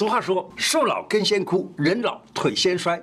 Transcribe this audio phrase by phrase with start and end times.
[0.00, 2.98] 俗话说，树老根先枯，人老腿先衰。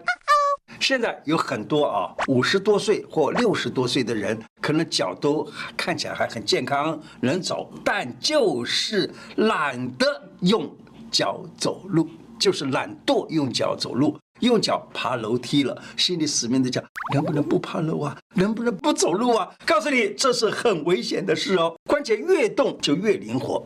[0.79, 5.47] 现在有很多啊，五十多岁或六十多岁的人，可能脚都
[5.77, 10.07] 看起来还很健康，能走，但就是懒得
[10.39, 10.67] 用
[11.11, 16.83] 脚走路，就是懒惰用脚走路，用脚爬楼梯了，心里死命的讲，
[17.13, 18.17] 能不能不爬楼啊？
[18.33, 19.47] 能不能不走路啊？
[19.67, 23.63] 告诉你，这是很危险的事哦，关节越动就越灵活。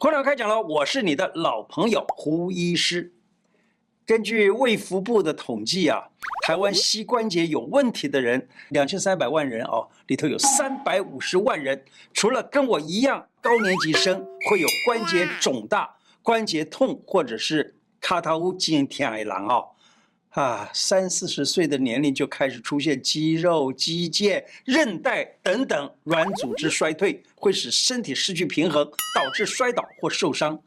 [0.00, 3.12] 胡乃文开讲了，我是你的老朋友胡医师。
[4.06, 6.10] 根据卫福部的统计啊，
[6.46, 19.70] 台湾膝关节有问题的人两千三百万人哦，里头有三百五十万人，除了跟我一样高年级生会有关节肿大、关节痛或者是卡塔乌筋天爱郎哦。
[20.30, 30.62] 啊，三四十岁的年龄就开始出现肌肉、肌腱、韧带等等软组织衰退，会使身体失去平衡，导致摔倒或受伤。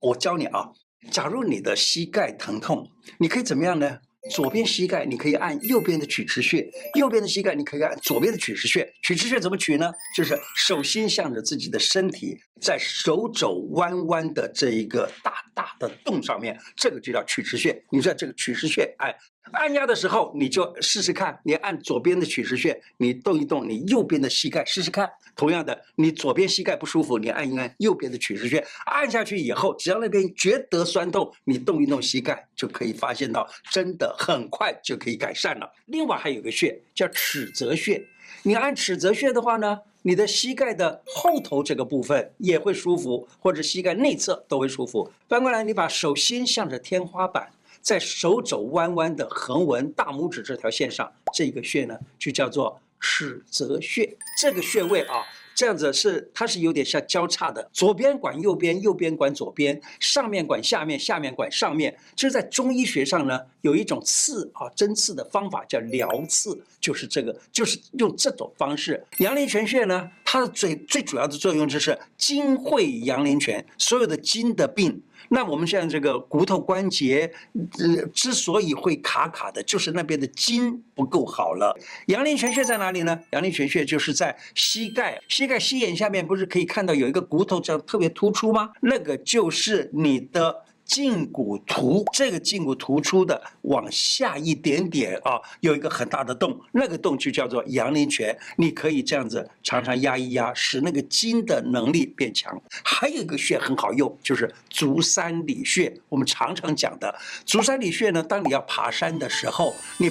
[0.00, 0.72] 我教你啊，
[1.10, 3.98] 假如你的膝盖疼痛，你可以怎么样呢？
[4.30, 8.92] 左边膝盖你可以按右边的曲池穴，右边的膝盖你可以按左边的曲池穴。
[9.02, 9.90] 曲池穴怎么取呢？
[10.14, 17.82] 就是手心向着自己的身体，在手肘弯弯的这一个大大的洞上面，这个就叫曲池穴。
[17.90, 19.14] 你在这个曲池穴按。
[19.52, 25.10] 按压的时候，你就试试看，你按左边的曲池穴，你动一动你右边的膝盖，试试看。
[25.34, 35.72] 同样的，你左边膝盖不舒服，你按一按右边的曲池穴，按下去以后，只要那边觉得酸痛，你动一动膝盖，就可以发现到真的很快就可以改善了。
[35.86, 38.06] 另外还有个穴叫尺泽穴，
[38.42, 45.10] 你按尺泽穴的话呢，你的膝盖的后头这个部分也会舒服，或者膝盖内侧都会舒服。
[45.28, 47.50] 翻过来，你把手心向着天花板。
[47.80, 54.16] 在手肘弯弯的横纹大拇指这条线上，这个穴呢就叫做尺泽穴。
[54.38, 55.24] 这个穴位啊，
[55.58, 61.92] 这样子是它是有点像交叉的，左边管右边，右边管左边，上面管下面，下面管上面。
[62.14, 69.04] 就是在中医学上呢，有一种刺啊针刺的方法叫疗刺，就是这个，就是用这种方式。
[69.18, 75.02] 阳陵泉穴呢，它的最最主要的作用就是筋会阳陵泉，所有的筋的病。
[75.30, 81.74] 那我们现在这个骨头关节，呃，之所以会卡卡的，就是那边的筋不够好了。
[82.08, 83.18] 阳陵泉穴在哪里呢？
[83.30, 88.68] 阳陵泉穴就是在膝盖，膝盖膝眼下面，不是可以看到有一个骨头这样特别突出吗？
[88.82, 90.64] 那个就是你的。
[90.88, 98.36] 胫骨突，这个胫骨突出的往下一点点啊，有一个很大的洞，那个洞就叫做阳陵泉。
[98.56, 102.60] 你可以这样子常常压一压，使那个筋的能力变强。
[102.82, 105.94] 还有一个穴很好用，就是足三里穴。
[106.08, 110.10] 我们常常讲的足三里穴呢，当你要爬山的时候，你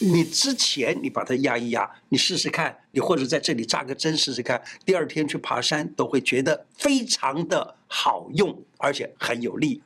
[0.00, 9.80] 你之前你把它压一压，你试试看，你或者在这里扎个针试试看，第二天去爬山都会觉得非常的好用，而且很有力。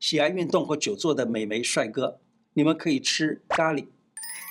[0.00, 2.18] 喜爱运动或久坐的美眉帅哥，
[2.54, 3.86] 你们可以吃咖喱。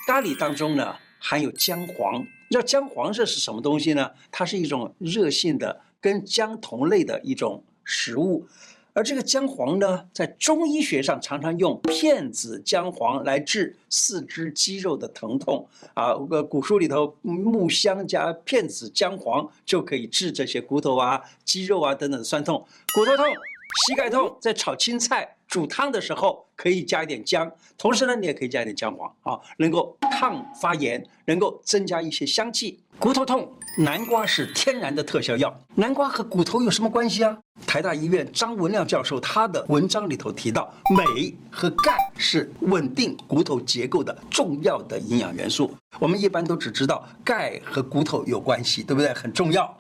[0.08, 4.12] 咖喱当中呢含有姜黄，你知道姜黄这是什么东西呢？
[4.32, 8.48] 它是一种热性的跟姜同类的一种食物。
[8.94, 16.14] 而这个姜黄呢，在中医学上常常用片子姜黄来治四肢肌肉的疼痛啊。
[16.30, 22.64] 个古书里头，木香加片子姜黄就可以治这些骨头啊、肌肉啊等等的酸痛。
[22.94, 23.26] 骨头痛、
[23.88, 25.38] 膝盖痛，在炒青菜。
[25.50, 32.80] 煮汤的时候可以加一点姜，同时呢，你也可以加一点姜黄啊，能够抗发炎，能够增加一些香气。
[33.00, 35.60] 骨头痛，南瓜是天然的特效药。
[35.74, 37.36] 南瓜和骨头有什么关系啊？
[37.66, 45.74] 台大医院张文亮教授他的文章里头提到，镁和钙是稳定骨头结构的重要的营养元素。
[45.98, 49.12] 我们一般都只知道钙和骨头有关系，对不对？
[49.14, 49.79] 很重要。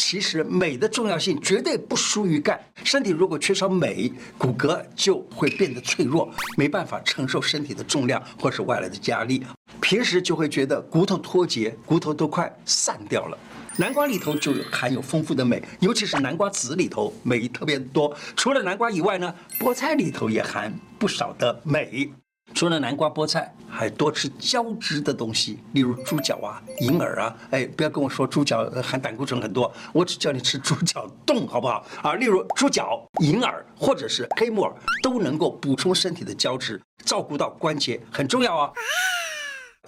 [0.00, 2.58] 其实镁的重要性绝对不输于钙。
[2.82, 9.44] 身体如果缺少镁，骨骼就会变得脆弱，没办法承受身体的重量或是外来的压力。
[9.80, 13.38] 平时就会觉得骨头脱节，骨头都快散掉了。
[13.76, 18.16] 南瓜里头就含有丰富的镁，尤其是南瓜籽里头镁特别多。
[18.34, 22.10] 除了南瓜以外呢，菠菜里头也含不少的镁。
[22.54, 27.36] 除了南瓜、菠菜，还多吃胶质的东西，例如猪脚啊、银耳啊。
[27.50, 31.84] 哎，不要跟我说猪脚含胆固醇很多，我只叫你吃猪脚冻，好不好？
[32.02, 38.72] 啊，例如猪脚、银耳或者是黑木耳，都能够补充身体的胶质，照顾到关节，很重要啊。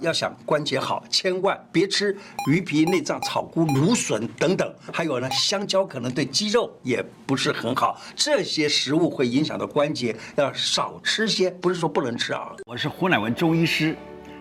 [0.00, 2.16] 要想关节好，千万别吃
[2.50, 4.74] 鱼皮、内脏、草菇、芦笋等等。
[4.92, 8.00] 还有呢，香蕉可能对肌肉也不是很好。
[8.16, 12.52] 这些食物会影响到关节，要少吃些，不是说不能吃啊。
[12.66, 13.94] 我是胡乃文中医师，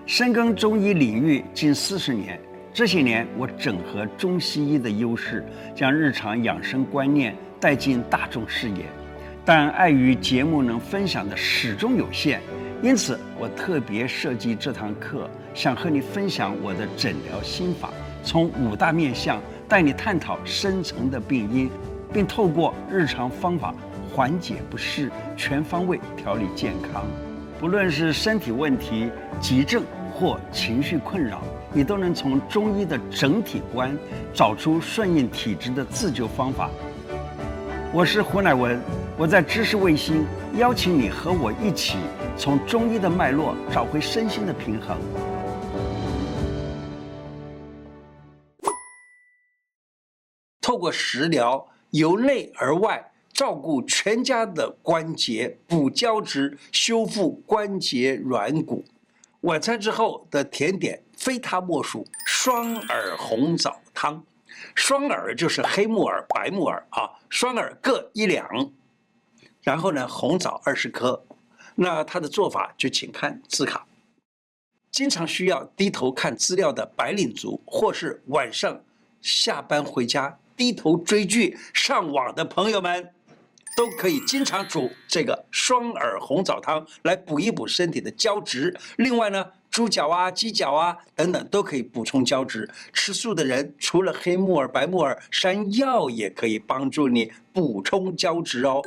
[0.06, 2.42] 深耕中医领域近四十年，
[2.74, 5.45] 这些年，我整合中西医的优势，
[5.75, 8.86] 将日常养生观念带进大众视野。
[9.44, 12.42] 但碍于节目能分享的始终有限，
[12.81, 17.92] 因此我特别设计这堂课，想和你分享我的诊疗心法，
[18.24, 21.69] 从五大面向带你探讨深层的病因，
[22.12, 23.72] 并透过日常方法
[24.12, 27.06] 缓解不适，全方位调理健康。
[27.60, 31.42] 不论是身体问题、急症或情绪困扰。
[31.74, 33.98] 你都能从中医的整体观
[34.33, 36.69] 找出顺应体质的自救方法。
[37.94, 38.78] 我是胡乃文，
[39.21, 40.25] 我在知识卫星
[40.57, 42.00] 邀请你和我一起
[42.35, 44.97] 从中医的脉络找回身心的平衡。
[50.59, 58.83] 透过食疗，由内而外照顾全家的关节，补胶质，修复关节软骨。
[59.41, 61.00] 晚餐之后的甜点。
[61.15, 64.23] 非他莫属，双耳红枣汤。
[64.73, 68.50] 双耳就是黑木耳、白木耳啊，双耳各一两。
[69.61, 71.23] 然后呢，红枣二十颗。
[71.75, 73.85] 那它的做法就请看字卡。
[74.91, 78.83] 经常需要低头看资料的白领族，或是晚上
[79.21, 83.09] 下班回家低头追剧、上网的朋友们，
[83.77, 88.77] 都可以经常煮这个双耳红枣汤来补一补身体的胶质。
[88.97, 89.45] 另外呢。
[89.71, 92.69] 猪脚啊、鸡脚啊等等都可以补充胶质。
[92.91, 98.81] 吃素的人除了黑木耳、白木耳，山药也可以帮助你补充胶质哦。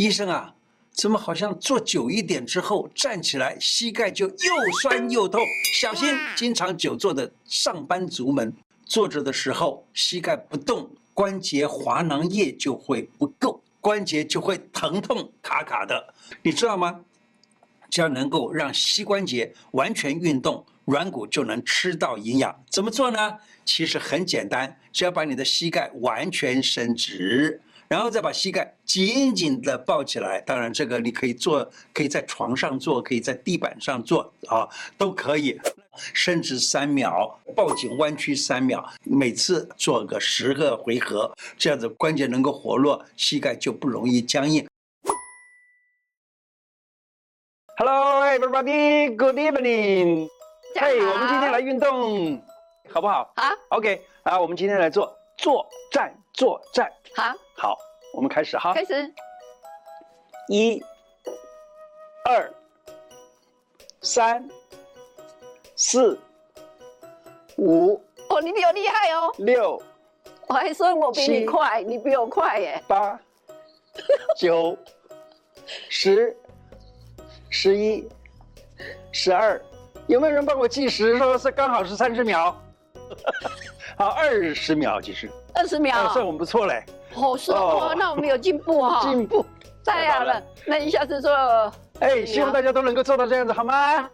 [0.00, 0.54] 医生啊，
[0.90, 5.38] 怎么好像坐久一点之后站起来膝盖就又酸又痛？
[5.74, 8.50] 小心，经常久坐的上班族们，
[8.86, 17.00] 坐着的时候膝盖不动，关节滑囊液就会不够，关节就会疼痛卡卡的，你知道吗？
[17.90, 22.64] 只要能够让膝关节完全运动，软骨就能吃到营养。
[22.70, 23.36] 怎么做呢？
[23.66, 30.40] 其实很简单，只要把你的膝盖完全伸直，然后再把膝盖紧紧的抱起来。
[30.42, 35.60] 当然，这个你可以做，可以在床上做，可以在地板上做啊，都可以。
[36.14, 44.64] 伸直三秒，抱紧弯曲三秒，每次做个十个回合，这样子关节能够活络，膝盖就不容易僵硬。
[47.76, 49.16] Hello, everybody.
[49.16, 50.28] Good evening.
[50.76, 52.40] 嘿，我们今天来运动，
[52.88, 53.32] 好不好？
[53.34, 53.50] 好。
[53.70, 56.92] OK，啊，我们今天来做坐站坐站。
[57.16, 57.34] 好。
[57.56, 57.78] 好，
[58.14, 58.72] 我们开始哈。
[58.74, 59.12] 开始。
[60.48, 60.82] 一、
[62.24, 62.52] 二、
[64.02, 64.48] 三、
[65.76, 66.18] 四、
[67.56, 67.94] 五。
[68.28, 69.32] 哦，你比我厉害哦。
[69.38, 69.82] 六。
[70.48, 72.82] 我还说我比你快，你比我快耶。
[72.88, 73.18] 八、
[74.36, 74.76] 九、
[75.88, 76.36] 十。
[77.52, 78.08] 十一、
[79.10, 79.60] 十二，
[80.06, 81.18] 有没有人帮我计时？
[81.18, 82.56] 说是刚好是三十秒。
[84.00, 85.30] 好，二十秒其实。
[85.52, 86.82] 二十秒，算我们不错嘞。
[87.12, 89.02] 好说哦，那我们有进步哈。
[89.02, 89.44] 进步，
[89.84, 90.42] 太好了。
[90.66, 91.30] 那你下次做。
[91.98, 94.08] 哎，希望大家都能够做到这样子，好吗？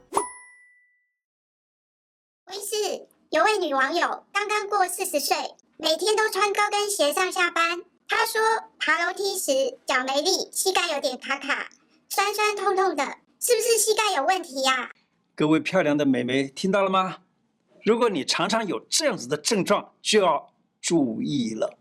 [2.46, 5.36] 我是有位女网友，刚刚过四十岁，
[5.76, 7.80] 每天都穿高跟鞋上下班。
[8.08, 8.40] 她说
[8.80, 11.68] 爬楼梯时脚没力，膝盖有点卡卡，
[12.08, 13.04] 酸酸痛痛的。
[13.38, 14.90] 是不是膝盖有问题呀？
[15.36, 17.18] 各位漂亮的美眉，听到了吗？
[17.86, 21.78] 如果你常常有这样子的症状，就要注意了。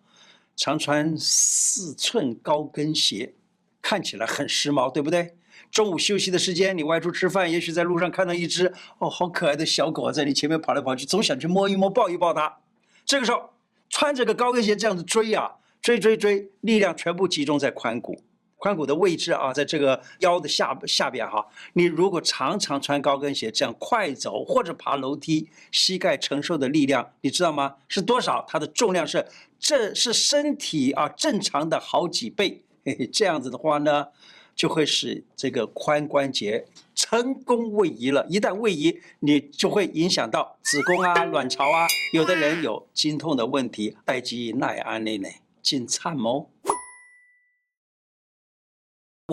[0.56, 3.34] 常穿四寸高跟鞋，
[3.82, 5.36] 看起来很时髦，对不对？
[5.72, 12.60] 中午休息的时间，你外出吃饭，也许在路上看到一只哦，好可爱的小狗在你前面跑来跑去，总想去摸一摸、抱一抱它。
[13.04, 13.50] 这个时候，
[13.90, 18.22] 穿着个高跟鞋这样子追啊，追追追，力量全部集中在髋骨。
[18.66, 21.46] 髋骨的位置啊，在这个腰的下下边哈。
[21.74, 27.76] 你如果常常穿高跟鞋这样快走或者爬楼梯，膝盖承受的力量你知道吗？
[27.88, 28.44] 是多少？
[28.48, 29.28] 它的重量是，
[29.60, 32.64] 这是身体啊正常的好几倍。
[32.84, 34.08] 嘿嘿，这样子的话呢，
[34.56, 38.26] 就会使这个髋关节成功位移了。
[38.28, 41.86] 一旦位移，你就会影响到子宫啊、 卵巢啊。
[42.14, 46.48] 有的人有经痛的问题，代肌耐安内内进灿哦。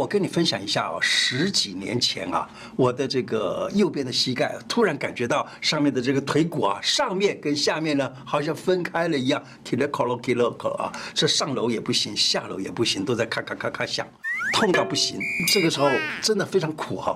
[0.00, 14.06] 我跟你分享一下哦，十几年前啊，我的这个右边的膝盖突然感觉到上面的这个腿骨啊，上面跟下面呢好像分开了一样，踢了咯咯踢了咯啊，这上楼也不行，下楼也不行，都在咔咔咔咔响，
[14.54, 15.20] 痛到不行。
[15.52, 15.90] 这个时候
[16.22, 17.14] 真的非常苦哈。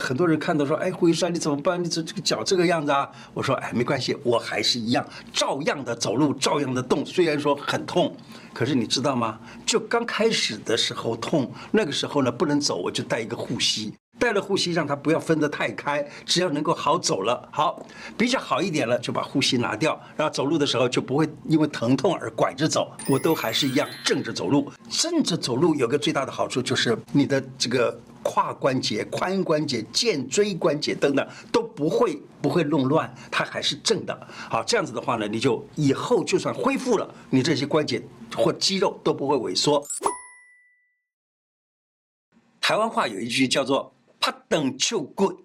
[0.00, 1.80] 很多人看到说，哎，胡医生你怎么办？
[1.80, 3.08] 你这这个脚这个样子啊？
[3.32, 7.06] 我说，哎，没关系，我还是一样，照样的走路，照样的动。
[7.06, 8.16] 虽然说很痛，
[8.52, 9.38] 可是你知道吗？
[9.64, 13.92] 就刚开始的时候痛，那个时候呢不能走，我就带一个护膝。
[14.18, 17.84] 带了护膝，让它不要分得太开，只要能够好走了，好
[18.16, 24.70] 比较好一点了，就把护膝拿掉，然后走路的时候就不会因为疼痛而拐着走，我都还是一样正着走路。
[24.88, 34.26] 正着走路有个最大的好处就是你的这个胯关节、髋关节、肩椎关节等等都不会不会弄乱，它还是正的。
[34.30, 38.02] 好，这样子的话呢，你就以后就算恢复了，你这些关节
[38.36, 39.84] 或肌肉都不会萎缩。
[42.60, 45.42] 台湾话有一句叫做“拍断手骨，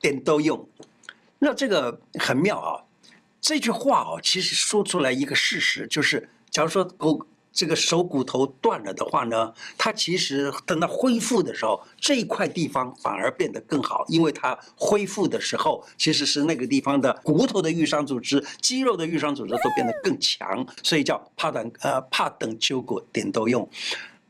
[0.00, 0.68] 电都用”，
[1.40, 2.84] 那这个很妙啊。
[3.40, 23.66] 这句话哦，其实说出来一个事实，就是假如说狗这个手骨头断了的话呢，它其实等到恢复的时候，这一块地方反而变得更好，因为它恢复的时候，其实是那个地方的骨头的愈伤组织、肌肉的愈伤组织都变得更强，所以叫怕等呃拍断手骨，电都用。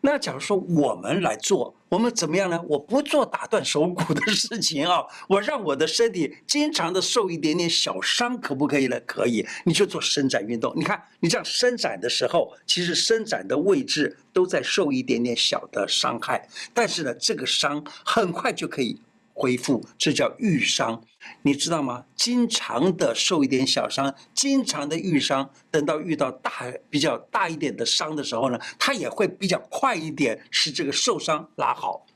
[0.02, 2.60] 那假如说我们来做，我们怎么样呢？
[2.68, 8.98] 我不做打断手骨的事情啊， 我让我的身体经常的受一点点小伤，可不可以呢？
[9.06, 10.72] 可以，你就做伸展运动。
[10.76, 19.00] 你看，你这样伸展的时候，其实伸展的位置都在受一点点小的伤害，但是呢，这个伤很快就可以。
[19.38, 20.98] 恢复，这叫愈伤，
[21.42, 22.06] 你知道吗？
[22.16, 26.50] 经常的受一点小伤，经常的愈伤，等到遇到大
[26.88, 32.06] 比较大一点的伤的时候呢，它也会比较快一点，使这个受伤拉好。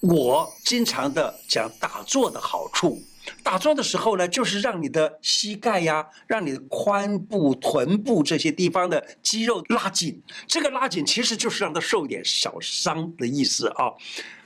[0.00, 3.02] 我经常的讲打坐的好处，
[3.42, 10.22] 打坐的时候呢，就是让你的膝盖呀，让你的髋部、臀部这些地方的肌肉拉紧。
[10.46, 13.90] 这个拉紧其实就是让它受一点小伤的意思啊。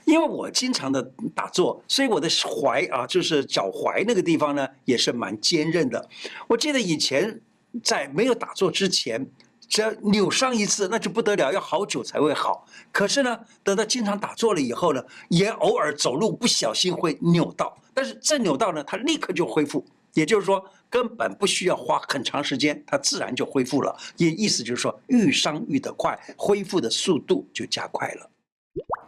[0.05, 1.03] 因为我经常的
[1.35, 6.09] 打坐，所以我的踝啊，就是脚踝那个地方呢，也是蛮坚韧的。
[6.49, 7.41] 我记得以前
[7.83, 9.25] 在没有打坐之前，
[9.69, 12.67] 只要扭伤一次，那就不得了，要好久才会好。
[12.91, 19.85] 可是呢，等到经常打坐了以后呢，也偶尔走路不小心会扭到，但是这扭到呢，它立刻就恢复。
[20.15, 23.97] 也就是说，根本不需要花很长时间，它自然就恢复了。
[24.17, 28.29] 也意思就是说，愈伤愈得快，恢复的速度就加快了。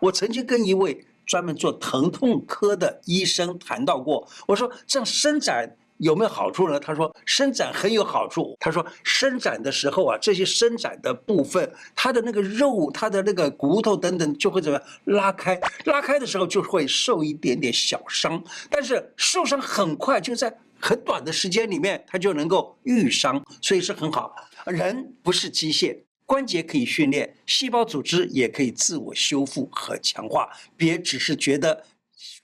[0.03, 6.81] 我曾经跟一位专门做疼痛科的医生谈到过，我说这样伸展有没有好处呢？
[6.81, 8.57] 他说伸展很有好处。
[8.59, 15.57] 他说伸展的时候啊，这些伸展的部分，它的那个肉、它的那个骨头等等就会怎么样拉开？
[15.85, 24.35] 拉开的时候就会受一点点小伤，但是受伤很快就在很短的时间里面，它就能够愈伤，所以是很好。
[24.67, 25.97] 人不是机械。
[26.33, 30.49] 关节可以训练，细胞组织也可以自我修复和强化。
[30.79, 31.85] 别只是觉得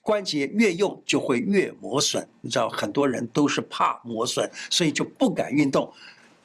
[0.03, 5.91] 关节越用就会越磨损，你知道很多人都是怕磨损，所以就不敢运动。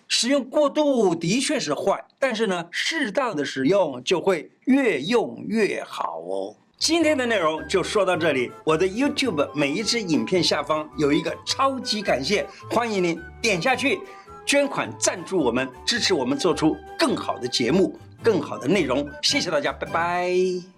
[0.07, 6.55] 使用过度的确是坏，但是呢，适当的使用就会越用越好哦。
[6.77, 8.49] 今天的内容就说到这里。
[8.63, 13.99] 我的 YouTube 每一支影片下方有一个超级感谢，欢迎您点下去。
[14.45, 19.09] 捐款赞助我们，支持我们做出更好的节目、更好的内容。
[19.21, 20.72] 谢谢大家，拜拜。